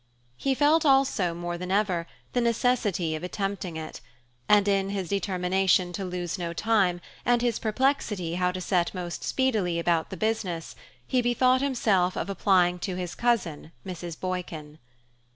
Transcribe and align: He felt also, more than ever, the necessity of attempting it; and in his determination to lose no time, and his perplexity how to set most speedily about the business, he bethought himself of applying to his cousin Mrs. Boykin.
He 0.35 0.55
felt 0.55 0.83
also, 0.83 1.35
more 1.35 1.59
than 1.59 1.69
ever, 1.69 2.07
the 2.33 2.41
necessity 2.41 3.13
of 3.13 3.21
attempting 3.23 3.77
it; 3.77 4.01
and 4.49 4.67
in 4.67 4.89
his 4.89 5.07
determination 5.09 5.93
to 5.93 6.03
lose 6.03 6.39
no 6.39 6.53
time, 6.53 6.99
and 7.23 7.43
his 7.43 7.59
perplexity 7.59 8.33
how 8.33 8.51
to 8.53 8.61
set 8.61 8.95
most 8.95 9.23
speedily 9.23 9.77
about 9.77 10.09
the 10.09 10.17
business, 10.17 10.75
he 11.05 11.21
bethought 11.21 11.61
himself 11.61 12.17
of 12.17 12.31
applying 12.31 12.79
to 12.79 12.95
his 12.95 13.13
cousin 13.13 13.73
Mrs. 13.85 14.19
Boykin. 14.19 14.79